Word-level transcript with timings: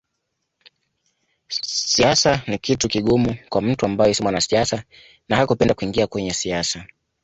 Siasa 1.47 2.41
ni 2.47 2.57
kitu 2.57 2.87
kigumu 2.87 3.35
kwa 3.49 3.61
mtu 3.61 3.85
ambaye 3.85 4.13
si 4.13 4.23
mwanasiasa 4.23 4.83
na 5.29 5.35
hakupenda 5.37 5.73
kuingia 5.73 6.07
kwenye 6.07 6.33
siasa 6.33 6.85